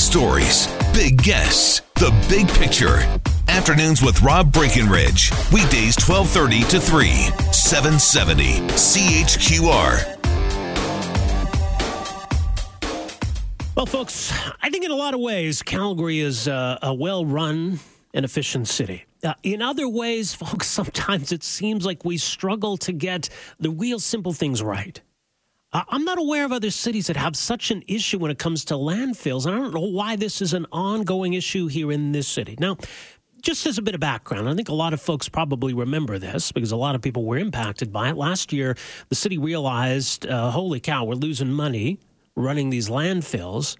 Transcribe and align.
stories, 0.00 0.66
big 0.94 1.22
guests, 1.22 1.82
the 1.96 2.10
big 2.28 2.48
picture. 2.48 2.98
Afternoons 3.48 4.02
with 4.02 4.22
Rob 4.22 4.52
Breckenridge. 4.52 5.30
Weekdays 5.52 5.96
1230 5.98 6.62
to 6.70 6.80
3, 6.80 7.08
770 7.52 8.60
CHQR. 8.70 10.16
Well, 13.76 13.86
folks, 13.86 14.32
I 14.62 14.70
think 14.70 14.84
in 14.84 14.90
a 14.90 14.96
lot 14.96 15.14
of 15.14 15.20
ways, 15.20 15.62
Calgary 15.62 16.20
is 16.20 16.48
uh, 16.48 16.78
a 16.82 16.94
well 16.94 17.24
run 17.24 17.78
and 18.14 18.24
efficient 18.24 18.68
city. 18.68 19.04
Uh, 19.22 19.34
in 19.42 19.60
other 19.60 19.88
ways, 19.88 20.34
folks, 20.34 20.66
sometimes 20.66 21.32
it 21.32 21.42
seems 21.42 21.84
like 21.84 22.04
we 22.04 22.16
struggle 22.16 22.76
to 22.78 22.92
get 22.92 23.28
the 23.58 23.70
real 23.70 23.98
simple 23.98 24.32
things 24.32 24.62
right. 24.62 25.00
I'm 25.72 26.04
not 26.04 26.18
aware 26.18 26.44
of 26.44 26.52
other 26.52 26.70
cities 26.70 27.06
that 27.06 27.16
have 27.16 27.36
such 27.36 27.70
an 27.70 27.84
issue 27.86 28.18
when 28.18 28.32
it 28.32 28.38
comes 28.38 28.64
to 28.66 28.74
landfills, 28.74 29.46
and 29.46 29.54
I 29.54 29.58
don't 29.58 29.72
know 29.72 29.80
why 29.80 30.16
this 30.16 30.42
is 30.42 30.52
an 30.52 30.66
ongoing 30.72 31.34
issue 31.34 31.68
here 31.68 31.92
in 31.92 32.10
this 32.10 32.26
city. 32.26 32.56
Now, 32.58 32.76
just 33.40 33.66
as 33.66 33.78
a 33.78 33.82
bit 33.82 33.94
of 33.94 34.00
background, 34.00 34.48
I 34.48 34.54
think 34.54 34.68
a 34.68 34.74
lot 34.74 34.92
of 34.92 35.00
folks 35.00 35.28
probably 35.28 35.72
remember 35.72 36.18
this 36.18 36.50
because 36.50 36.72
a 36.72 36.76
lot 36.76 36.96
of 36.96 37.02
people 37.02 37.24
were 37.24 37.38
impacted 37.38 37.92
by 37.92 38.08
it. 38.08 38.16
Last 38.16 38.52
year, 38.52 38.76
the 39.10 39.14
city 39.14 39.38
realized, 39.38 40.26
uh, 40.26 40.50
holy 40.50 40.80
cow, 40.80 41.04
we're 41.04 41.14
losing 41.14 41.52
money 41.52 42.00
running 42.36 42.70
these 42.70 42.88
landfills. 42.88 43.76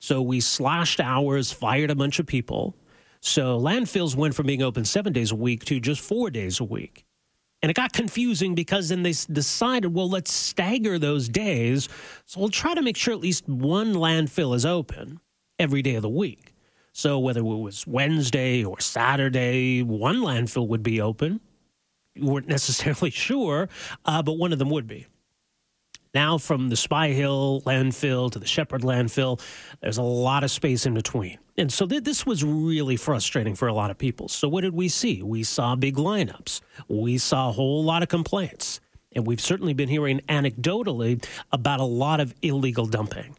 So 0.00 0.20
we 0.20 0.40
slashed 0.40 1.00
hours, 1.00 1.52
fired 1.52 1.90
a 1.90 1.94
bunch 1.94 2.18
of 2.18 2.26
people. 2.26 2.76
So 3.20 3.58
landfills 3.58 4.16
went 4.16 4.34
from 4.34 4.46
being 4.46 4.62
open 4.62 4.84
seven 4.84 5.12
days 5.12 5.30
a 5.30 5.36
week 5.36 5.64
to 5.66 5.80
just 5.80 6.00
four 6.00 6.30
days 6.30 6.60
a 6.60 6.64
week. 6.64 7.04
And 7.62 7.70
it 7.70 7.74
got 7.74 7.92
confusing 7.92 8.56
because 8.56 8.88
then 8.88 9.04
they 9.04 9.14
decided, 9.30 9.94
well, 9.94 10.10
let's 10.10 10.32
stagger 10.32 10.98
those 10.98 11.28
days. 11.28 11.88
So 12.26 12.40
we'll 12.40 12.48
try 12.48 12.74
to 12.74 12.82
make 12.82 12.96
sure 12.96 13.14
at 13.14 13.20
least 13.20 13.48
one 13.48 13.94
landfill 13.94 14.54
is 14.56 14.66
open 14.66 15.20
every 15.60 15.80
day 15.80 15.94
of 15.94 16.02
the 16.02 16.08
week. 16.08 16.54
So 16.92 17.20
whether 17.20 17.40
it 17.40 17.44
was 17.44 17.86
Wednesday 17.86 18.64
or 18.64 18.80
Saturday, 18.80 19.82
one 19.82 20.16
landfill 20.16 20.66
would 20.68 20.82
be 20.82 21.00
open. 21.00 21.40
You 22.14 22.26
weren't 22.26 22.48
necessarily 22.58 23.10
sure, 23.10 23.68
uh, 24.04 24.22
but 24.22 24.32
one 24.38 24.52
of 24.52 24.58
them 24.58 24.70
would 24.70 24.88
be. 24.88 25.06
Now, 26.14 26.36
from 26.36 26.68
the 26.68 26.76
Spy 26.76 27.08
Hill 27.08 27.62
landfill 27.64 28.30
to 28.32 28.38
the 28.38 28.46
Shepard 28.46 28.82
landfill, 28.82 29.40
there's 29.80 29.96
a 29.96 30.02
lot 30.02 30.44
of 30.44 30.50
space 30.50 30.84
in 30.84 30.92
between. 30.92 31.38
And 31.58 31.72
so 31.72 31.86
th- 31.86 32.04
this 32.04 32.24
was 32.24 32.42
really 32.42 32.96
frustrating 32.96 33.54
for 33.54 33.68
a 33.68 33.74
lot 33.74 33.90
of 33.90 33.98
people. 33.98 34.28
So, 34.28 34.48
what 34.48 34.62
did 34.62 34.74
we 34.74 34.88
see? 34.88 35.22
We 35.22 35.42
saw 35.42 35.76
big 35.76 35.96
lineups, 35.96 36.60
we 36.88 37.18
saw 37.18 37.50
a 37.50 37.52
whole 37.52 37.84
lot 37.84 38.02
of 38.02 38.08
complaints. 38.08 38.80
And 39.14 39.26
we've 39.26 39.40
certainly 39.40 39.74
been 39.74 39.90
hearing 39.90 40.20
anecdotally 40.20 41.22
about 41.50 41.80
a 41.80 41.84
lot 41.84 42.20
of 42.20 42.34
illegal 42.40 42.86
dumping. 42.86 43.36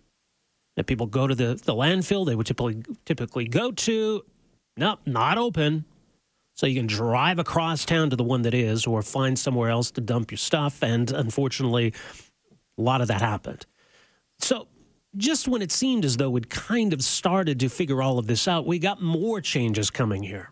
That 0.75 0.85
people 0.85 1.07
go 1.07 1.25
to 1.25 1.33
the, 1.33 1.55
the 1.55 1.73
landfill 1.73 2.25
they 2.25 2.35
would 2.35 2.45
typically 2.45 2.83
typically 3.05 3.45
go 3.45 3.71
to, 3.71 4.23
nope, 4.77 4.99
not 5.05 5.37
open. 5.37 5.85
So 6.55 6.67
you 6.67 6.75
can 6.75 6.87
drive 6.87 7.39
across 7.39 7.85
town 7.85 8.11
to 8.11 8.15
the 8.15 8.23
one 8.23 8.43
that 8.43 8.53
is, 8.53 8.85
or 8.85 9.01
find 9.01 9.37
somewhere 9.37 9.69
else 9.69 9.89
to 9.91 10.01
dump 10.01 10.29
your 10.29 10.37
stuff. 10.37 10.83
And 10.83 11.11
unfortunately, 11.11 11.93
a 12.77 12.81
lot 12.81 13.01
of 13.01 13.07
that 13.07 13.21
happened. 13.21 13.65
So, 14.39 14.67
just 15.15 15.47
when 15.47 15.61
it 15.61 15.71
seemed 15.71 16.05
as 16.05 16.17
though 16.17 16.29
we'd 16.29 16.49
kind 16.49 16.93
of 16.93 17.03
started 17.03 17.59
to 17.59 17.69
figure 17.69 18.01
all 18.01 18.17
of 18.19 18.27
this 18.27 18.47
out, 18.47 18.65
we 18.65 18.79
got 18.79 19.01
more 19.01 19.41
changes 19.41 19.89
coming 19.89 20.23
here. 20.23 20.51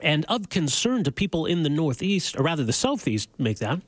And 0.00 0.24
of 0.26 0.48
concern 0.48 1.04
to 1.04 1.12
people 1.12 1.46
in 1.46 1.62
the 1.62 1.70
Northeast, 1.70 2.36
or 2.38 2.42
rather 2.42 2.64
the 2.64 2.72
Southeast, 2.72 3.30
make 3.38 3.58
that, 3.58 3.80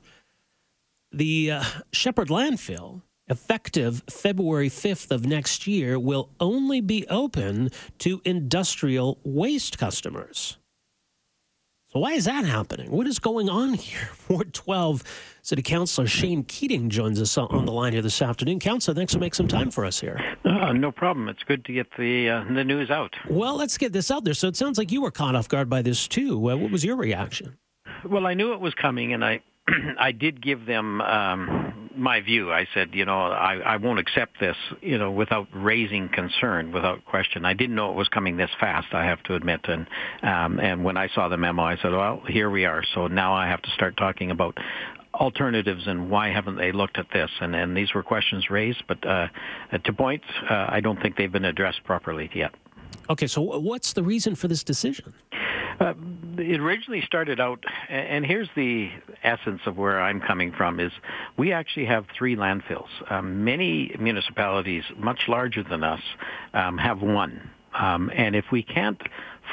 the 1.11 1.51
uh, 1.51 1.63
Shepard 1.91 2.29
landfill, 2.29 3.01
effective 3.27 4.03
February 4.09 4.69
5th 4.69 5.11
of 5.11 5.25
next 5.25 5.67
year, 5.67 5.99
will 5.99 6.29
only 6.39 6.81
be 6.81 7.07
open 7.07 7.69
to 7.99 8.21
industrial 8.25 9.19
waste 9.23 9.77
customers. 9.77 10.58
So, 11.91 11.99
why 11.99 12.11
is 12.11 12.25
that 12.25 12.45
happening? 12.45 12.91
What 12.91 13.07
is 13.07 13.17
going 13.17 13.49
on 13.49 13.73
here? 13.73 14.09
Ward 14.29 14.53
12 14.53 15.03
City 15.41 15.63
Councilor 15.63 16.05
Shane 16.05 16.43
Keating 16.43 16.91
joins 16.91 17.19
us 17.19 17.35
on 17.35 17.65
the 17.65 17.71
line 17.71 17.93
here 17.93 18.03
this 18.03 18.21
afternoon. 18.21 18.59
Councilor, 18.59 18.93
thanks 18.93 19.11
for 19.11 19.19
making 19.19 19.33
some 19.33 19.47
time 19.47 19.71
for 19.71 19.85
us 19.85 19.99
here. 19.99 20.37
Uh, 20.45 20.71
no 20.71 20.91
problem. 20.91 21.27
It's 21.27 21.41
good 21.41 21.65
to 21.65 21.73
get 21.73 21.87
the 21.97 22.29
uh, 22.29 22.43
the 22.53 22.63
news 22.63 22.91
out. 22.91 23.15
Well, 23.27 23.55
let's 23.55 23.79
get 23.79 23.91
this 23.91 24.11
out 24.11 24.23
there. 24.23 24.35
So, 24.35 24.47
it 24.47 24.55
sounds 24.55 24.77
like 24.77 24.91
you 24.91 25.01
were 25.01 25.09
caught 25.09 25.35
off 25.35 25.49
guard 25.49 25.67
by 25.67 25.81
this 25.81 26.07
too. 26.07 26.37
Uh, 26.51 26.57
what 26.57 26.69
was 26.69 26.85
your 26.85 26.95
reaction? 26.95 27.57
Well, 28.05 28.27
I 28.27 28.35
knew 28.35 28.53
it 28.53 28.59
was 28.59 28.75
coming, 28.75 29.13
and 29.13 29.25
I 29.25 29.41
I 29.99 30.11
did 30.11 30.41
give 30.41 30.65
them 30.65 31.01
um, 31.01 31.89
my 31.95 32.21
view. 32.21 32.51
I 32.51 32.67
said, 32.73 32.89
you 32.93 33.05
know, 33.05 33.19
I, 33.19 33.55
I 33.55 33.77
won't 33.77 33.99
accept 33.99 34.39
this, 34.39 34.55
you 34.81 34.97
know, 34.97 35.11
without 35.11 35.47
raising 35.53 36.09
concern, 36.09 36.71
without 36.71 37.05
question. 37.05 37.45
I 37.45 37.53
didn't 37.53 37.75
know 37.75 37.91
it 37.91 37.95
was 37.95 38.07
coming 38.07 38.37
this 38.37 38.49
fast. 38.59 38.87
I 38.93 39.05
have 39.05 39.21
to 39.23 39.35
admit, 39.35 39.61
and 39.65 39.87
um, 40.23 40.59
and 40.59 40.83
when 40.83 40.97
I 40.97 41.09
saw 41.09 41.27
the 41.27 41.37
memo, 41.37 41.63
I 41.63 41.77
said, 41.77 41.91
well, 41.91 42.21
here 42.27 42.49
we 42.49 42.65
are. 42.65 42.83
So 42.93 43.07
now 43.07 43.33
I 43.33 43.47
have 43.47 43.61
to 43.61 43.69
start 43.71 43.97
talking 43.97 44.31
about 44.31 44.57
alternatives 45.13 45.87
and 45.87 46.09
why 46.09 46.29
haven't 46.29 46.55
they 46.55 46.71
looked 46.71 46.97
at 46.97 47.07
this? 47.13 47.29
And 47.41 47.55
and 47.55 47.75
these 47.75 47.93
were 47.93 48.03
questions 48.03 48.49
raised, 48.49 48.83
but 48.87 49.05
uh, 49.05 49.27
to 49.83 49.93
point, 49.93 50.23
uh, 50.49 50.67
I 50.69 50.79
don't 50.79 51.01
think 51.01 51.17
they've 51.17 51.31
been 51.31 51.45
addressed 51.45 51.83
properly 51.83 52.29
yet. 52.33 52.53
Okay, 53.09 53.27
so 53.27 53.41
what's 53.41 53.93
the 53.93 54.03
reason 54.03 54.35
for 54.35 54.47
this 54.47 54.63
decision? 54.63 55.13
Uh, 55.79 55.93
it 56.37 56.59
originally 56.59 57.01
started 57.05 57.39
out, 57.39 57.63
and 57.89 58.25
here's 58.25 58.49
the 58.55 58.89
essence 59.23 59.61
of 59.65 59.77
where 59.77 60.01
I'm 60.01 60.19
coming 60.19 60.51
from, 60.51 60.79
is 60.79 60.91
we 61.37 61.53
actually 61.53 61.85
have 61.85 62.05
three 62.17 62.35
landfills. 62.35 62.89
Um, 63.09 63.43
many 63.43 63.95
municipalities, 63.99 64.83
much 64.97 65.21
larger 65.27 65.63
than 65.63 65.83
us, 65.83 66.01
um, 66.53 66.77
have 66.77 67.01
one. 67.01 67.49
Um, 67.73 68.11
and 68.15 68.35
if 68.35 68.45
we 68.51 68.63
can't 68.63 69.01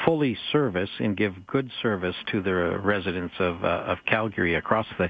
fully 0.05 0.37
service 0.51 0.89
and 0.99 1.15
give 1.15 1.47
good 1.47 1.71
service 1.81 2.15
to 2.31 2.41
the 2.41 2.79
residents 2.79 3.35
of, 3.39 3.63
uh, 3.63 3.67
of 3.87 3.99
Calgary 4.05 4.55
across 4.55 4.87
the, 4.97 5.09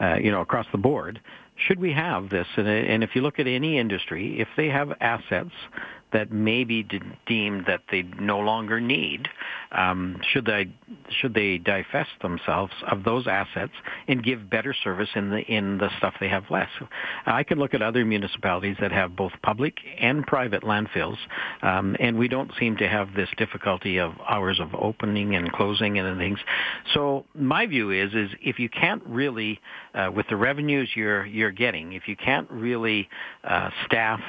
uh, 0.00 0.16
you 0.16 0.30
know, 0.30 0.40
across 0.40 0.66
the 0.72 0.78
board, 0.78 1.20
should 1.56 1.80
we 1.80 1.92
have 1.92 2.28
this? 2.28 2.46
And, 2.56 2.68
and 2.68 3.04
if 3.04 3.10
you 3.14 3.22
look 3.22 3.38
at 3.38 3.46
any 3.46 3.78
industry, 3.78 4.40
if 4.40 4.48
they 4.56 4.68
have 4.68 4.92
assets 5.00 5.52
that 6.12 6.30
may 6.30 6.64
be 6.64 6.82
de- 6.82 7.00
deemed 7.26 7.64
that 7.66 7.82
they 7.90 8.02
no 8.02 8.38
longer 8.38 8.80
need, 8.80 9.28
um, 9.72 10.20
should 10.32 10.46
they 10.46 10.68
should 11.10 11.34
they 11.34 11.58
divest 11.58 12.10
themselves 12.22 12.72
of 12.90 13.04
those 13.04 13.26
assets 13.26 13.72
and 14.08 14.22
give 14.22 14.48
better 14.48 14.72
service 14.72 15.08
in 15.14 15.30
the 15.30 15.40
in 15.40 15.78
the 15.78 15.90
stuff 15.98 16.14
they 16.20 16.28
have 16.28 16.44
less? 16.50 16.68
I 17.26 17.42
can 17.42 17.58
look 17.58 17.74
at 17.74 17.82
other 17.82 18.04
municipalities 18.04 18.76
that 18.80 18.92
have 18.92 19.16
both 19.16 19.32
public 19.42 19.78
and 19.98 20.26
private 20.26 20.62
landfills, 20.62 21.18
um, 21.62 21.96
and 21.98 22.16
we 22.18 22.28
don't 22.28 22.52
seem 22.58 22.76
to 22.78 22.88
have 22.88 23.14
this 23.14 23.28
difficulty 23.36 23.98
of 23.98 24.12
hours 24.28 24.60
of 24.60 24.74
opening 24.74 25.34
and 25.34 25.52
closing 25.52 25.98
and 25.98 26.18
things. 26.18 26.38
So 26.94 27.24
my 27.34 27.66
view 27.66 27.90
is 27.90 28.14
is 28.14 28.30
if 28.40 28.58
you 28.58 28.68
can't 28.68 29.02
really, 29.06 29.60
uh, 29.94 30.10
with 30.14 30.26
the 30.28 30.36
revenues 30.36 30.90
you're 30.94 31.26
you're 31.26 31.50
getting, 31.50 31.92
if 31.92 32.06
you 32.06 32.16
can't 32.16 32.50
really 32.50 33.08
uh, 33.44 33.70
staff 33.84 34.20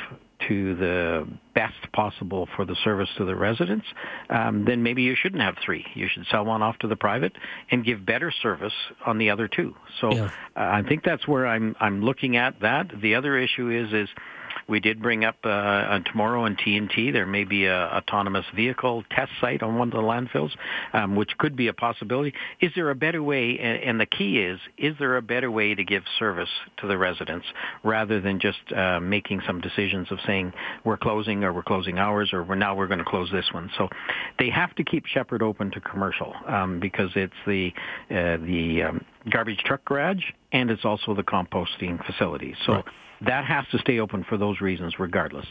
to 0.48 0.76
the 0.76 1.28
best 1.56 1.92
possible 1.94 2.48
for 2.56 2.66
the 2.66 2.76
service 2.84 3.10
to 3.18 3.26
the 3.26 3.36
residents, 3.36 3.86
um, 4.30 4.66
then 4.66 4.84
maybe 4.84 5.02
you 5.02 5.16
shouldn't 5.16 5.42
have 5.42 5.56
three. 5.64 5.86
You 5.96 6.08
should 6.08 6.26
sell 6.30 6.46
one 6.46 6.62
off 6.62 6.78
to 6.80 6.88
the 6.88 6.96
private 6.96 7.34
and 7.72 7.84
give 7.84 8.06
better 8.06 8.32
service 8.32 8.74
on 9.06 9.18
the 9.18 9.30
other 9.30 9.48
two. 9.48 9.76
So 10.00 10.14
yeah. 10.14 10.26
uh, 10.56 10.60
I 10.60 10.84
think 10.88 11.04
that's 11.04 11.28
where 11.28 11.48
I'm 11.48 11.76
I'm 11.80 12.02
looking 12.02 12.38
at 12.38 12.60
that. 12.62 12.92
The 13.02 13.16
other 13.16 13.38
issue 13.38 13.70
is 13.70 13.94
is 13.94 14.10
we 14.68 14.80
did 14.80 15.02
bring 15.02 15.24
up 15.24 15.38
uh, 15.44 16.00
tomorrow 16.00 16.46
in 16.46 16.56
TNT 16.56 17.12
there 17.12 17.26
may 17.26 17.44
be 17.44 17.66
a 17.66 17.76
autonomous 17.76 18.46
vehicle 18.56 19.04
test 19.12 19.32
site 19.40 19.64
on 19.64 19.78
one 19.78 19.90
of 19.90 19.94
the 19.94 20.02
landfills, 20.02 20.52
um, 20.94 21.16
which 21.16 21.38
could 21.38 21.56
be 21.56 21.68
a 21.68 21.74
possibility. 21.74 22.34
Is 22.62 22.72
there 22.76 22.90
a 22.90 22.96
better 22.96 23.22
way? 23.22 23.58
And, 23.60 23.84
and, 23.84 23.98
the 24.00 24.06
key 24.06 24.40
is, 24.40 24.60
is 24.78 24.96
there 25.00 25.18
a 25.18 25.22
better 25.22 25.50
way 25.50 25.74
to 25.74 25.84
give 25.84 26.04
service 26.20 26.50
to 26.78 26.88
the 26.88 26.98
residents 26.98 27.46
rather 27.84 28.22
than 28.22 28.40
just 28.40 28.60
uh, 28.76 29.00
making 29.00 29.42
some 29.48 29.60
decisions 29.60 30.12
of 30.12 30.20
saying 30.26 30.54
we're 30.84 30.98
closing 30.98 31.44
or 31.44 31.52
we're 31.52 31.64
closing 31.64 31.98
hours 31.98 32.32
or 32.32 32.44
we're 32.44 32.56
now 32.56 32.76
we're 32.76 32.88
going 32.88 33.00
to 33.00 33.06
close 33.06 33.30
this 33.32 33.50
one. 33.52 33.70
So 33.78 33.90
they 34.38 34.50
have 34.50 34.76
to 34.76 34.84
keep 34.84 35.06
Shepard 35.08 35.42
open 35.42 35.72
to 35.72 35.80
commercial 35.82 36.34
um, 36.48 36.80
because 36.80 37.10
it's 37.16 37.34
the 37.46 37.72
uh, 38.12 38.38
the 38.38 38.84
um, 38.84 39.06
garbage 39.30 39.60
truck 39.66 39.84
garage 39.86 40.24
and 40.52 40.70
it's 40.70 40.86
also 40.86 41.14
the 41.14 41.24
composting 41.24 42.04
facility. 42.06 42.56
So. 42.66 42.74
Right 42.74 42.86
that 43.22 43.46
has 43.46 43.66
to 43.72 43.80
stay 43.80 44.00
open 44.00 44.24
for 44.24 44.38
those 44.38 44.62
reasons 44.62 45.00
regardless. 45.00 45.46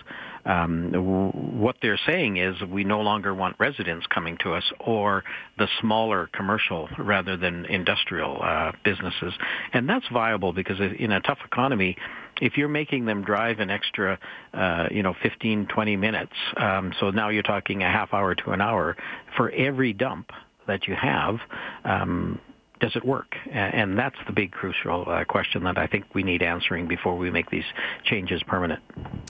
Um, 0.45 0.93
w- 0.93 1.31
what 1.33 1.77
they're 1.83 1.99
saying 2.07 2.37
is 2.37 2.61
we 2.63 2.85
no 2.85 3.01
longer 3.01 3.35
want 3.35 3.57
residents 3.59 4.07
coming 4.07 4.37
to 4.43 4.55
us 4.55 4.65
or 4.81 5.25
the 5.59 5.69
smaller 5.81 6.29
commercial 6.33 6.89
rather 6.99 7.37
than 7.37 7.65
industrial 7.67 8.41
uh, 8.43 8.73
businesses. 8.85 9.35
And 9.73 9.89
that's 9.89 10.07
viable 10.13 10.53
because 10.53 10.79
in 10.81 11.13
a 11.13 11.21
tough 11.21 11.39
economy, 11.45 11.97
if 12.41 12.57
you're 12.57 12.69
making 12.69 13.07
them 13.07 13.25
drive 13.25 13.59
an 13.61 13.71
extra, 13.71 14.19
uh, 14.53 14.89
you 14.91 15.03
know, 15.03 15.15
15, 15.23 15.67
20 15.67 15.97
minutes, 15.97 16.33
um, 16.57 16.93
so 17.01 17.11
now 17.11 17.31
you're 17.31 17.43
talking 17.43 17.83
a 17.83 17.91
half 17.91 18.13
hour 18.13 18.35
to 18.35 18.51
an 18.51 18.61
hour 18.61 18.97
for 19.37 19.51
every 19.51 19.93
dump 19.93 20.31
that 20.67 20.87
you 20.87 20.95
have, 20.95 21.39
um, 21.85 22.41
does 22.81 22.95
it 22.95 23.05
work? 23.05 23.35
And 23.51 23.99
that's 23.99 24.17
the 24.27 24.33
big 24.33 24.53
crucial 24.53 25.05
uh, 25.09 25.25
question 25.25 25.65
that 25.65 25.79
I 25.79 25.87
think 25.87 26.05
we 26.15 26.23
need 26.23 26.43
answering 26.43 26.87
before 26.87 27.17
we 27.17 27.31
make 27.31 27.51
these 27.51 27.65
changes 28.05 28.43
permanent. 28.43 28.83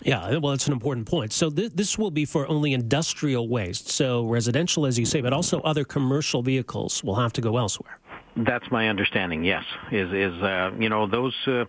Yeah, 0.02 0.36
well, 0.38 0.52
it's 0.52 0.66
an 0.66 0.72
important 0.72 1.06
point. 1.06 1.32
So 1.32 1.50
th- 1.50 1.72
this 1.72 1.98
will 1.98 2.10
be 2.10 2.24
for 2.24 2.46
only 2.48 2.72
industrial 2.72 3.48
waste. 3.48 3.88
So 3.90 4.26
residential, 4.26 4.86
as 4.86 4.98
you 4.98 5.06
say, 5.06 5.20
but 5.20 5.32
also 5.32 5.60
other 5.60 5.84
commercial 5.84 6.42
vehicles 6.42 7.04
will 7.04 7.16
have 7.16 7.32
to 7.34 7.40
go 7.40 7.56
elsewhere. 7.56 7.98
That's 8.36 8.70
my 8.70 8.88
understanding. 8.88 9.44
Yes, 9.44 9.64
is 9.90 10.12
is 10.12 10.42
uh, 10.42 10.70
you 10.78 10.90
know 10.90 11.06
those. 11.06 11.34
Uh, 11.46 11.64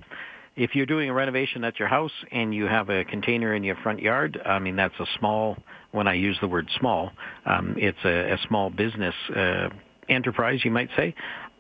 if 0.58 0.72
you're 0.74 0.88
doing 0.88 1.10
a 1.10 1.14
renovation 1.14 1.64
at 1.64 1.80
your 1.80 1.88
house 1.88 2.12
and 2.32 2.54
you 2.54 2.66
have 2.66 2.90
a 2.90 3.06
container 3.06 3.54
in 3.54 3.64
your 3.64 3.76
front 3.76 4.02
yard, 4.02 4.42
I 4.44 4.60
mean 4.60 4.76
that's 4.76 5.00
a 5.00 5.06
small. 5.18 5.58
When 5.92 6.08
I 6.08 6.16
use 6.16 6.38
the 6.42 6.48
word 6.48 6.68
small, 6.78 7.12
um, 7.46 7.76
it's 7.78 8.04
a, 8.04 8.34
a 8.34 8.38
small 8.48 8.70
business 8.70 9.16
uh, 9.34 9.70
enterprise, 10.10 10.66
you 10.66 10.72
might 10.72 10.90
say. 10.98 11.16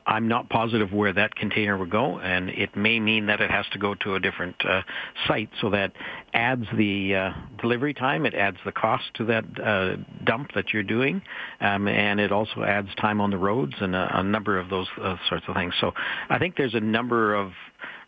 I'm 0.07 0.29
not 0.29 0.49
positive 0.49 0.93
where 0.93 1.11
that 1.13 1.35
container 1.35 1.77
would 1.77 1.89
go, 1.89 2.19
and 2.19 2.49
it 2.49 2.75
may 2.77 2.97
mean 2.99 3.25
that 3.25 3.41
it 3.41 3.51
has 3.51 3.65
to 3.73 3.77
go 3.77 3.93
to 3.95 4.15
a 4.15 4.19
different 4.19 4.55
uh, 4.65 4.81
site. 5.27 5.49
So 5.59 5.69
that 5.71 5.91
adds 6.33 6.65
the 6.75 7.15
uh, 7.15 7.31
delivery 7.61 7.93
time, 7.93 8.25
it 8.25 8.33
adds 8.33 8.57
the 8.63 8.71
cost 8.71 9.03
to 9.15 9.25
that 9.25 9.45
uh, 9.61 9.97
dump 10.23 10.53
that 10.55 10.71
you're 10.73 10.81
doing, 10.83 11.21
um, 11.59 11.89
and 11.89 12.21
it 12.21 12.31
also 12.31 12.63
adds 12.63 12.87
time 12.95 13.19
on 13.19 13.31
the 13.31 13.37
roads 13.37 13.73
and 13.81 13.95
a, 13.95 14.19
a 14.19 14.23
number 14.23 14.57
of 14.57 14.69
those 14.69 14.87
uh, 15.01 15.17
sorts 15.27 15.45
of 15.49 15.55
things. 15.55 15.73
So 15.81 15.91
I 16.29 16.39
think 16.39 16.55
there's 16.55 16.75
a 16.75 16.79
number 16.79 17.35
of 17.35 17.51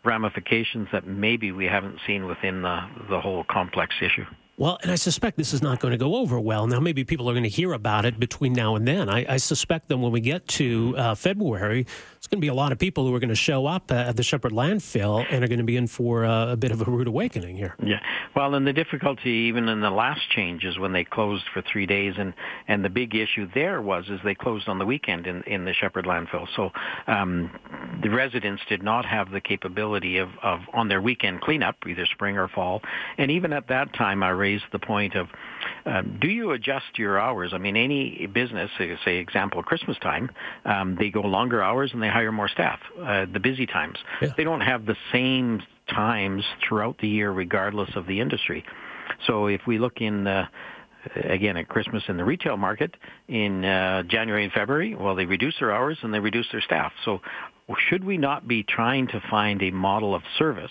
ramifications 0.02 0.88
that 0.92 1.06
maybe 1.06 1.52
we 1.52 1.66
haven't 1.66 1.98
seen 2.06 2.24
within 2.24 2.62
the, 2.62 2.80
the 3.10 3.20
whole 3.20 3.44
complex 3.44 3.94
issue. 4.00 4.24
Well, 4.60 4.78
and 4.82 4.92
I 4.92 4.96
suspect 4.96 5.38
this 5.38 5.54
is 5.54 5.62
not 5.62 5.80
going 5.80 5.92
to 5.92 5.96
go 5.96 6.16
over 6.16 6.38
well. 6.38 6.66
Now, 6.66 6.80
maybe 6.80 7.02
people 7.02 7.30
are 7.30 7.32
going 7.32 7.44
to 7.44 7.48
hear 7.48 7.72
about 7.72 8.04
it 8.04 8.20
between 8.20 8.52
now 8.52 8.76
and 8.76 8.86
then. 8.86 9.08
I, 9.08 9.24
I 9.26 9.36
suspect 9.38 9.88
that 9.88 9.96
when 9.96 10.12
we 10.12 10.20
get 10.20 10.46
to 10.48 10.94
uh, 10.98 11.14
February, 11.14 11.86
it's 12.16 12.26
going 12.26 12.36
to 12.36 12.44
be 12.44 12.48
a 12.48 12.54
lot 12.54 12.70
of 12.70 12.78
people 12.78 13.06
who 13.06 13.14
are 13.14 13.20
going 13.20 13.30
to 13.30 13.34
show 13.34 13.64
up 13.64 13.90
at 13.90 14.16
the 14.16 14.22
Shepard 14.22 14.52
landfill 14.52 15.24
and 15.30 15.42
are 15.42 15.48
going 15.48 15.60
to 15.60 15.64
be 15.64 15.78
in 15.78 15.86
for 15.86 16.26
uh, 16.26 16.52
a 16.52 16.58
bit 16.58 16.72
of 16.72 16.82
a 16.82 16.84
rude 16.84 17.08
awakening 17.08 17.56
here. 17.56 17.74
Yeah. 17.82 18.00
Well, 18.36 18.54
and 18.54 18.66
the 18.66 18.74
difficulty 18.74 19.30
even 19.30 19.66
in 19.70 19.80
the 19.80 19.88
last 19.88 20.28
change 20.28 20.64
is 20.64 20.78
when 20.78 20.92
they 20.92 21.04
closed 21.04 21.44
for 21.54 21.62
three 21.62 21.86
days, 21.86 22.16
and 22.18 22.34
and 22.68 22.84
the 22.84 22.90
big 22.90 23.14
issue 23.14 23.48
there 23.54 23.80
was 23.80 24.10
is 24.10 24.20
they 24.24 24.34
closed 24.34 24.68
on 24.68 24.78
the 24.78 24.84
weekend 24.84 25.26
in 25.26 25.42
in 25.44 25.64
the 25.64 25.72
Shepard 25.72 26.04
landfill. 26.04 26.46
So 26.54 26.70
um, 27.06 27.50
the 28.02 28.10
residents 28.10 28.62
did 28.68 28.82
not 28.82 29.06
have 29.06 29.30
the 29.30 29.40
capability 29.40 30.18
of 30.18 30.28
of 30.42 30.60
on 30.74 30.88
their 30.88 31.00
weekend 31.00 31.40
cleanup, 31.40 31.76
either 31.86 32.04
spring 32.04 32.36
or 32.36 32.48
fall. 32.48 32.82
And 33.16 33.30
even 33.30 33.54
at 33.54 33.68
that 33.68 33.94
time, 33.94 34.22
I 34.22 34.28
raised 34.28 34.49
the 34.72 34.78
point 34.78 35.14
of 35.14 35.28
um, 35.86 36.18
do 36.20 36.28
you 36.28 36.50
adjust 36.52 36.98
your 36.98 37.18
hours? 37.18 37.52
I 37.52 37.58
mean, 37.58 37.76
any 37.76 38.26
business, 38.26 38.70
say 38.78 39.16
example 39.16 39.62
Christmas 39.62 39.96
time, 39.98 40.30
um, 40.64 40.96
they 40.98 41.10
go 41.10 41.20
longer 41.20 41.62
hours 41.62 41.90
and 41.92 42.02
they 42.02 42.08
hire 42.08 42.32
more 42.32 42.48
staff. 42.48 42.80
Uh, 43.00 43.26
the 43.32 43.40
busy 43.40 43.66
times, 43.66 43.98
yeah. 44.20 44.28
they 44.36 44.44
don't 44.44 44.60
have 44.60 44.86
the 44.86 44.96
same 45.12 45.62
times 45.88 46.44
throughout 46.66 46.98
the 46.98 47.08
year, 47.08 47.30
regardless 47.30 47.90
of 47.96 48.06
the 48.06 48.20
industry. 48.20 48.64
So 49.26 49.46
if 49.46 49.62
we 49.66 49.78
look 49.78 50.00
in 50.00 50.26
uh, 50.26 50.46
again 51.24 51.56
at 51.56 51.68
Christmas 51.68 52.02
in 52.08 52.16
the 52.16 52.24
retail 52.24 52.56
market 52.56 52.96
in 53.28 53.64
uh, 53.64 54.02
January 54.04 54.44
and 54.44 54.52
February, 54.52 54.94
well, 54.94 55.14
they 55.14 55.26
reduce 55.26 55.54
their 55.58 55.72
hours 55.72 55.98
and 56.02 56.12
they 56.12 56.20
reduce 56.20 56.46
their 56.52 56.60
staff. 56.60 56.92
So 57.04 57.20
should 57.88 58.04
we 58.04 58.18
not 58.18 58.48
be 58.48 58.62
trying 58.62 59.06
to 59.08 59.22
find 59.30 59.62
a 59.62 59.70
model 59.70 60.14
of 60.14 60.22
service 60.38 60.70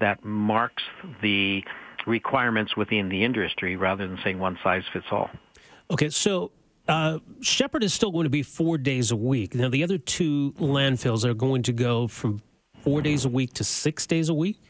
that 0.00 0.24
marks 0.24 0.82
the 1.22 1.62
requirements 2.06 2.76
within 2.76 3.08
the 3.08 3.24
industry 3.24 3.76
rather 3.76 4.06
than 4.06 4.18
saying 4.22 4.38
one 4.38 4.58
size 4.62 4.82
fits 4.92 5.06
all? 5.10 5.30
Okay, 5.90 6.10
so 6.10 6.50
uh, 6.88 7.18
is 7.80 7.94
still 7.94 8.10
going 8.10 8.24
to 8.24 8.30
be 8.30 8.42
four 8.42 8.78
days 8.78 9.10
a 9.10 9.16
week. 9.16 9.54
Now, 9.54 9.68
the 9.68 9.82
other 9.82 9.98
two 9.98 10.52
landfills 10.52 11.24
are 11.24 11.34
going 11.34 11.62
to 11.64 11.72
go 11.72 12.08
from 12.08 12.40
four 12.82 13.02
days 13.02 13.24
a 13.24 13.28
week 13.28 13.52
to 13.54 13.64
six 13.64 14.06
days 14.06 14.28
a 14.28 14.34
week. 14.34 14.60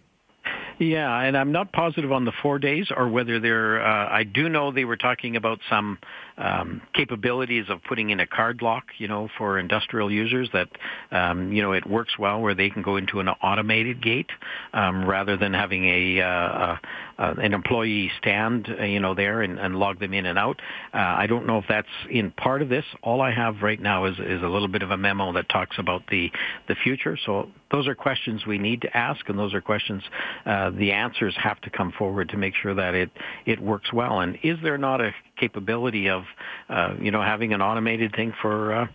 Yeah, 0.79 1.21
and 1.21 1.37
I'm 1.37 1.51
not 1.51 1.73
positive 1.73 2.13
on 2.13 2.25
the 2.25 2.33
four 2.41 2.61
days 2.61 2.87
or 2.97 3.09
whether 3.09 3.41
they're. 3.41 3.85
Uh, 3.85 4.09
I 4.09 4.23
do 4.23 4.49
know 4.49 4.71
they 4.71 4.85
were 4.85 4.97
talking 4.97 5.35
about 5.35 5.59
some 5.69 5.99
um, 6.39 6.81
capabilities 6.95 7.65
of 7.69 7.83
putting 7.83 8.11
in 8.11 8.21
a 8.21 8.27
card 8.27 8.63
lock, 8.63 8.85
you 8.99 9.09
know, 9.09 9.29
for 9.37 9.59
industrial 9.59 10.11
users 10.11 10.49
that, 10.53 10.69
um, 11.11 11.53
you 11.53 11.63
know, 11.63 11.73
it 11.73 11.85
works 11.89 12.17
well 12.19 12.41
where 12.41 12.55
they 12.55 12.71
can 12.71 12.83
go 12.83 12.97
into 12.97 13.19
an 13.19 13.29
automated 13.29 14.01
gate 14.01 14.31
um, 14.73 15.05
rather 15.05 15.37
than 15.37 15.53
having 15.53 15.85
a, 15.85 16.21
uh, 16.21 16.77
an 17.19 17.53
employee 17.53 18.11
stand, 18.19 18.69
uh, 18.79 18.85
you 18.85 19.01
know, 19.01 19.15
there 19.15 19.43
and, 19.43 19.59
and 19.59 19.77
log 19.77 19.99
them 19.99 20.15
in 20.15 20.27
and 20.27 20.39
out. 20.39 20.61
Uh, 20.95 20.99
I 20.99 21.27
don't 21.27 21.47
know 21.47 21.59
if 21.59 21.65
that's 21.69 21.89
in 22.09 22.31
part 22.31 22.63
of 22.63 22.69
this. 22.69 22.85
All 23.03 23.21
I 23.21 23.33
have 23.33 23.63
right 23.63 23.81
now 23.81 24.05
is, 24.05 24.15
is 24.21 24.43
a 24.43 24.49
little 24.49 24.69
bit 24.69 24.83
of 24.83 24.93
a 24.93 24.97
memo 24.97 25.33
that 25.33 25.49
talks 25.49 25.77
about 25.79 26.03
the, 26.09 26.31
the 26.69 26.77
future. 26.77 27.19
So 27.27 27.49
those 27.73 27.89
are 27.89 27.95
questions 27.95 28.47
we 28.47 28.59
need 28.59 28.83
to 28.83 28.97
ask, 28.97 29.29
and 29.29 29.39
those 29.39 29.55
are 29.55 29.61
questions 29.61 30.03
uh, 30.47 30.68
the 30.71 30.93
answers 30.93 31.35
have 31.37 31.61
to 31.63 31.71
come 31.71 31.93
forward 31.93 32.29
to 32.31 32.37
make 32.37 32.55
sure 32.55 32.75
that 32.75 32.95
it, 32.95 33.11
it 33.47 33.61
works 33.61 33.93
well. 33.93 34.21
And 34.21 34.39
is 34.43 34.59
there 34.63 34.79
not 34.79 35.01
a 35.01 35.13
capability 35.37 36.09
of, 36.09 36.25
uh, 36.69 36.95
you 37.01 37.11
know, 37.11 37.23
having 37.23 37.53
an 37.53 37.63
automated 37.63 38.15
thing 38.15 38.33
for 38.41 38.73
uh, 38.73 38.87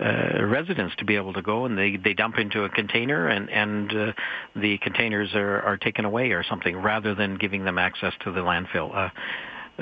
uh, 0.00 0.44
residents 0.44 0.94
to 0.96 1.04
be 1.04 1.16
able 1.16 1.32
to 1.32 1.42
go 1.42 1.64
and 1.64 1.76
they, 1.76 1.96
they 1.96 2.14
dump 2.14 2.38
into 2.38 2.64
a 2.64 2.68
container 2.68 3.28
and, 3.28 3.50
and 3.50 3.92
uh, 3.96 4.12
the 4.54 4.78
containers 4.78 5.34
are, 5.34 5.60
are 5.62 5.76
taken 5.76 6.04
away 6.04 6.30
or 6.30 6.44
something 6.44 6.76
rather 6.76 7.14
than 7.14 7.36
giving 7.36 7.64
them 7.64 7.78
access 7.78 8.12
to 8.22 8.30
the 8.30 8.40
landfill. 8.40 8.94
Uh, 8.94 9.08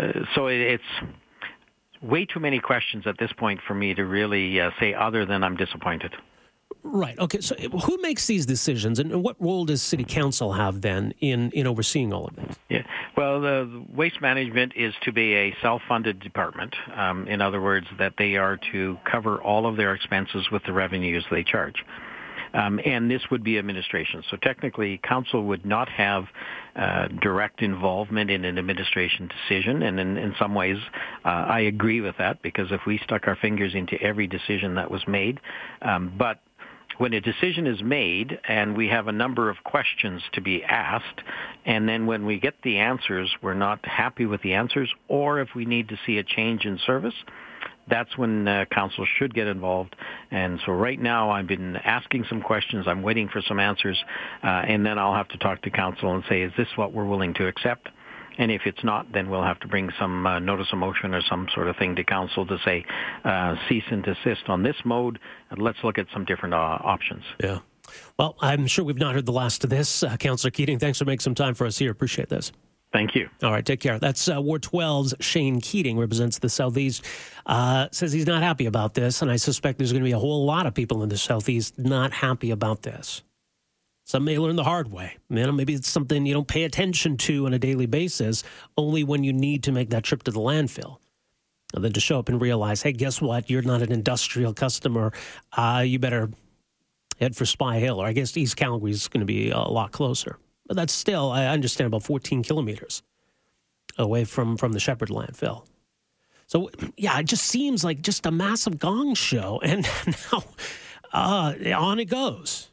uh, 0.01 0.13
so 0.35 0.47
it, 0.47 0.61
it's 0.61 1.13
way 2.03 2.25
too 2.25 2.41
many 2.41 2.61
questions 2.61 3.05
at 3.07 3.17
this 3.19 3.31
point 3.37 3.61
for 3.67 3.75
me 3.75 3.95
to 3.95 4.05
really 4.05 4.61
uh, 4.61 4.71
say 4.81 4.95
other 4.95 5.27
than 5.27 5.43
I'm 5.43 5.57
disappointed. 5.57 6.13
Right. 6.93 7.19
Okay. 7.19 7.41
So, 7.41 7.55
who 7.57 7.99
makes 8.01 8.27
these 8.27 8.47
decisions, 8.47 8.99
and 8.99 9.23
what 9.23 9.37
role 9.41 9.65
does 9.65 9.83
City 9.83 10.05
Council 10.05 10.53
have 10.53 10.81
then 10.81 11.13
in 11.21 11.51
in 11.51 11.67
overseeing 11.67 12.13
all 12.13 12.27
of 12.27 12.37
this? 12.37 12.57
Yeah. 12.69 12.83
Well, 13.17 13.41
the 13.41 13.85
waste 13.95 14.21
management 14.21 14.73
is 14.77 14.95
to 15.03 15.13
be 15.13 15.35
a 15.35 15.57
self-funded 15.63 16.21
department. 16.21 16.75
Um, 16.95 17.27
in 17.29 17.41
other 17.41 17.61
words, 17.61 17.87
that 17.99 18.15
they 18.19 18.37
are 18.37 18.59
to 18.73 18.99
cover 19.11 19.43
all 19.43 19.67
of 19.67 19.77
their 19.77 19.95
expenses 19.95 20.49
with 20.51 20.63
the 20.65 20.73
revenues 20.73 21.25
they 21.31 21.43
charge. 21.43 21.85
Um, 22.55 22.81
and 22.85 23.11
this 23.11 23.23
would 23.31 23.45
be 23.45 23.59
administration. 23.59 24.23
So 24.31 24.37
technically, 24.37 24.99
council 25.03 25.45
would 25.45 25.67
not 25.67 25.89
have 25.91 26.25
uh, 26.75 27.09
direct 27.21 27.61
involvement 27.61 28.31
in 28.31 28.45
an 28.45 28.59
administration 28.59 29.29
decision. 29.29 29.83
And 29.83 30.01
in, 30.01 30.17
in 30.17 30.35
some 30.39 30.55
ways, 30.55 30.79
uh, 31.25 31.29
I 31.29 31.61
agree 31.61 32.01
with 32.01 32.17
that 32.19 32.43
because 32.43 32.73
if 32.73 32.81
we 32.87 32.99
stuck 33.05 33.27
our 33.27 33.37
fingers 33.37 33.75
into 33.75 34.01
every 34.01 34.27
decision 34.27 34.75
that 34.77 34.91
was 34.91 35.07
made, 35.07 35.41
um, 35.83 36.13
but 36.17 36.41
when 36.99 37.13
a 37.13 37.21
decision 37.21 37.67
is 37.67 37.83
made 37.83 38.39
and 38.49 38.77
we 38.77 38.89
have 38.89 39.09
a 39.09 39.13
number 39.13 39.51
of 39.51 39.57
questions 39.65 40.23
to 40.33 40.41
be 40.41 40.65
asked, 40.65 41.21
and 41.65 41.89
then 41.89 42.07
when 42.07 42.25
we 42.27 42.39
get 42.39 42.55
the 42.63 42.79
answers, 42.79 43.35
we're 43.43 43.55
not 43.55 43.85
happy 43.85 44.27
with 44.27 44.43
the 44.43 44.55
answers, 44.55 44.93
or 45.09 45.41
if 45.41 45.49
we 45.55 45.65
need 45.65 45.89
to 45.89 45.99
see 46.07 46.19
a 46.19 46.25
change 46.25 46.65
in 46.65 46.79
service, 46.87 47.15
that's 47.89 48.17
when 48.17 48.49
uh, 48.49 48.65
council 48.71 49.07
should 49.19 49.35
get 49.35 49.47
involved. 49.47 49.95
And 50.31 50.61
so 50.67 50.73
right 50.73 51.01
now 51.01 51.31
I've 51.31 51.47
been 51.47 51.77
asking 51.77 52.25
some 52.29 52.43
questions. 52.43 52.87
I'm 52.89 53.03
waiting 53.03 53.29
for 53.29 53.41
some 53.43 53.61
answers. 53.61 54.03
Uh, 54.43 54.47
and 54.47 54.85
then 54.85 54.99
I'll 54.99 55.15
have 55.15 55.29
to 55.29 55.39
talk 55.39 55.63
to 55.63 55.71
council 55.71 56.15
and 56.15 56.25
say, 56.29 56.43
is 56.43 56.53
this 56.57 56.69
what 56.77 56.93
we're 56.93 57.05
willing 57.05 57.35
to 57.35 57.47
accept? 57.47 57.89
And 58.39 58.51
if 58.51 58.63
it's 58.67 58.83
not, 58.85 59.13
then 59.13 59.31
we'll 59.31 59.43
have 59.43 59.61
to 59.61 59.69
bring 59.69 59.91
some 59.99 60.27
uh, 60.27 60.39
notice 60.39 60.69
of 60.73 60.79
motion 60.79 61.15
or 61.15 61.23
some 61.23 61.49
sort 61.55 61.69
of 61.69 61.77
thing 61.77 61.97
to 61.97 62.05
council 62.05 62.47
to 62.47 62.59
say 62.65 62.85
uh, 63.25 63.55
cease 63.69 63.85
and 63.91 64.03
desist 64.03 64.49
on 64.49 64.63
this 64.63 64.77
mode. 64.85 65.19
And 65.51 65.61
let's 65.61 65.79
look 65.83 65.99
at 65.99 66.07
some 66.13 66.25
different 66.25 66.55
uh, 66.55 66.79
options. 66.83 67.25
Yeah. 67.43 67.61
Well, 68.19 68.37
I'm 68.41 68.67
sure 68.67 68.85
we've 68.85 68.99
not 68.99 69.15
heard 69.15 69.27
the 69.27 69.33
last 69.33 69.65
of 69.65 69.71
this. 69.71 70.03
Uh, 70.03 70.17
Councillor 70.17 70.51
Keating, 70.51 70.79
thanks 70.79 70.99
for 70.99 71.05
making 71.05 71.21
some 71.21 71.35
time 71.35 71.55
for 71.55 71.67
us 71.67 71.79
here. 71.79 71.91
Appreciate 71.91 72.29
this. 72.29 72.53
Thank 72.93 73.15
you. 73.15 73.29
All 73.43 73.53
right, 73.53 73.65
take 73.65 73.81
care. 73.81 73.99
That's 73.99 74.29
uh, 74.29 74.41
Ward 74.41 74.63
12's 74.63 75.15
Shane 75.21 75.61
Keating, 75.61 75.99
represents 75.99 76.39
the 76.39 76.49
Southeast. 76.49 77.05
Uh, 77.45 77.89
says 77.93 78.13
he's 78.13 78.27
not 78.27 78.43
happy 78.43 78.67
about 78.67 78.95
this, 78.95 79.23
and 79.23 79.31
I 79.31 79.37
suspect 79.37 79.79
there's 79.79 79.93
going 79.93 80.03
to 80.03 80.09
be 80.09 80.13
a 80.13 80.19
whole 80.19 80.47
lot 80.47 80.67
of 80.67 80.75
people 80.75 81.03
in 81.03 81.09
the 81.09 81.19
Southeast 81.19 81.79
not 81.79 82.13
happy 82.13 82.51
about 82.51 82.83
this. 82.83 83.23
Some 84.07 84.25
may 84.25 84.39
learn 84.39 84.55
the 84.55 84.63
hard 84.63 84.93
way. 84.93 85.17
You 85.29 85.45
know, 85.45 85.51
maybe 85.51 85.75
it's 85.75 85.89
something 85.89 86.27
you 86.27 86.33
don't 86.33 86.47
pay 86.47 86.63
attention 86.63 87.17
to 87.17 87.45
on 87.47 87.53
a 87.53 87.59
daily 87.59 87.87
basis, 87.87 88.45
only 88.77 89.03
when 89.03 89.25
you 89.25 89.33
need 89.33 89.65
to 89.65 89.73
make 89.73 89.91
that 89.91 90.05
trip 90.05 90.23
to 90.23 90.31
the 90.31 90.39
landfill. 90.39 90.99
And 91.75 91.85
then 91.85 91.93
to 91.93 91.99
show 91.99 92.21
up 92.21 92.29
and 92.29 92.41
realize, 92.41 92.83
hey, 92.83 92.93
guess 92.93 93.21
what? 93.21 93.51
You're 93.51 93.63
not 93.63 93.83
an 93.83 93.91
industrial 93.91 94.55
customer. 94.55 95.13
Uh, 95.57 95.83
you 95.85 95.99
better 95.99 96.31
head 97.19 97.35
for 97.35 97.45
Spy 97.45 97.81
Hill, 97.81 98.01
or 98.01 98.07
I 98.07 98.13
guess 98.13 98.37
East 98.37 98.57
Calgary 98.57 98.93
is 98.93 99.09
going 99.09 99.23
to 99.23 99.27
be 99.27 99.51
a 99.51 99.59
lot 99.59 99.91
closer. 99.91 100.39
But 100.69 100.77
that's 100.77 100.93
still, 100.93 101.33
I 101.33 101.47
understand, 101.47 101.89
about 101.89 102.05
14 102.05 102.45
kilometers 102.45 103.03
away 103.99 104.25
from, 104.25 104.57
from 104.57 104.71
the 104.71 104.79
Shepard 104.79 105.09
landfill. 105.09 105.67
So, 106.47 106.71
yeah, 106.97 107.19
it 107.19 107.25
just 107.25 107.47
seems 107.47 107.83
like 107.83 108.03
just 108.03 108.25
a 108.25 108.31
massive 108.31 108.79
gong 108.79 109.17
show. 109.17 109.61
And 109.65 109.83
now 110.33 110.45
uh, 111.13 111.55
on 111.75 111.99
it 111.99 112.05
goes. 112.05 112.71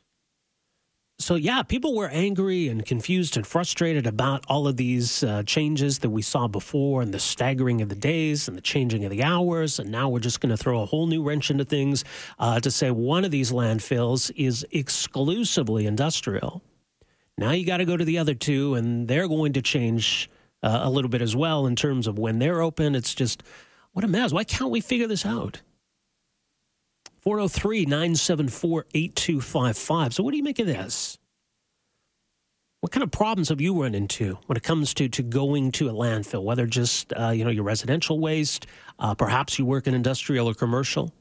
So 1.23 1.35
yeah, 1.35 1.63
people 1.63 1.95
were 1.95 2.09
angry 2.09 2.67
and 2.67 2.85
confused 2.85 3.37
and 3.37 3.47
frustrated 3.47 4.05
about 4.05 4.43
all 4.49 4.67
of 4.67 4.75
these 4.75 5.23
uh, 5.23 5.41
changes 5.43 5.99
that 5.99 6.09
we 6.09 6.21
saw 6.21 6.49
before, 6.49 7.01
and 7.01 7.13
the 7.13 7.19
staggering 7.19 7.81
of 7.81 7.87
the 7.87 7.95
days 7.95 8.49
and 8.49 8.57
the 8.57 8.61
changing 8.61 9.05
of 9.05 9.09
the 9.09 9.23
hours. 9.23 9.79
And 9.79 9.89
now 9.89 10.09
we're 10.09 10.19
just 10.19 10.41
going 10.41 10.49
to 10.49 10.57
throw 10.57 10.81
a 10.81 10.85
whole 10.85 11.07
new 11.07 11.23
wrench 11.23 11.49
into 11.49 11.63
things 11.63 12.03
uh, 12.39 12.59
to 12.59 12.69
say 12.69 12.91
one 12.91 13.23
of 13.23 13.31
these 13.31 13.53
landfills 13.53 14.31
is 14.35 14.65
exclusively 14.71 15.85
industrial. 15.85 16.61
Now 17.37 17.51
you 17.51 17.65
got 17.65 17.77
to 17.77 17.85
go 17.85 17.95
to 17.95 18.03
the 18.03 18.17
other 18.17 18.33
two, 18.33 18.75
and 18.75 19.07
they're 19.07 19.29
going 19.29 19.53
to 19.53 19.61
change 19.61 20.29
uh, 20.61 20.81
a 20.83 20.89
little 20.89 21.09
bit 21.09 21.21
as 21.21 21.37
well 21.37 21.65
in 21.65 21.77
terms 21.77 22.05
of 22.05 22.19
when 22.19 22.39
they're 22.39 22.61
open. 22.61 22.95
It's 22.95 23.15
just 23.15 23.43
what 23.93 24.03
a 24.03 24.09
mess. 24.09 24.33
Why 24.33 24.43
can't 24.43 24.71
we 24.71 24.81
figure 24.81 25.07
this 25.07 25.25
out? 25.25 25.61
403 27.23 27.85
974 27.85 28.85
8255. 28.93 30.13
So, 30.13 30.23
what 30.23 30.31
do 30.31 30.37
you 30.37 30.43
make 30.43 30.59
of 30.59 30.67
this? 30.67 31.17
What 32.81 32.91
kind 32.91 33.03
of 33.03 33.11
problems 33.11 33.47
have 33.47 33.61
you 33.61 33.81
run 33.81 33.95
into 33.95 34.37
when 34.47 34.57
it 34.57 34.63
comes 34.63 34.93
to, 34.95 35.07
to 35.07 35.23
going 35.23 35.71
to 35.73 35.89
a 35.89 35.93
landfill, 35.93 36.43
whether 36.43 36.65
just 36.65 37.13
uh, 37.13 37.29
you 37.29 37.45
know 37.45 37.49
your 37.49 37.63
residential 37.63 38.19
waste, 38.19 38.67
uh, 38.99 39.15
perhaps 39.15 39.57
you 39.57 39.65
work 39.65 39.87
in 39.87 39.93
industrial 39.93 40.49
or 40.49 40.53
commercial? 40.53 41.13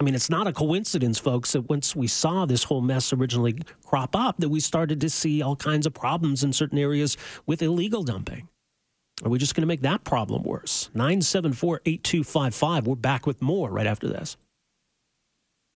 I 0.00 0.04
mean, 0.04 0.14
it's 0.14 0.30
not 0.30 0.46
a 0.46 0.52
coincidence, 0.52 1.18
folks, 1.18 1.52
that 1.52 1.68
once 1.68 1.94
we 1.94 2.06
saw 2.06 2.46
this 2.46 2.64
whole 2.64 2.80
mess 2.80 3.12
originally 3.12 3.58
crop 3.84 4.16
up, 4.16 4.38
that 4.38 4.48
we 4.48 4.60
started 4.60 5.00
to 5.02 5.10
see 5.10 5.42
all 5.42 5.56
kinds 5.56 5.86
of 5.86 5.92
problems 5.92 6.42
in 6.42 6.54
certain 6.54 6.78
areas 6.78 7.18
with 7.44 7.60
illegal 7.60 8.02
dumping. 8.02 8.48
Are 9.24 9.30
we 9.30 9.38
just 9.38 9.54
going 9.54 9.62
to 9.62 9.66
make 9.66 9.82
that 9.82 10.04
problem 10.04 10.42
worse? 10.42 10.88
974 10.94 11.82
8255. 11.84 12.86
We're 12.86 12.94
back 12.94 13.26
with 13.26 13.42
more 13.42 13.70
right 13.70 13.86
after 13.86 14.08
this. 14.08 14.38